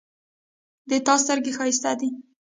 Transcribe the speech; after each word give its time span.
د 0.89 0.91
تا 1.05 1.13
سترګې 1.23 1.51
ښایسته 1.57 1.91
دي 1.99 2.09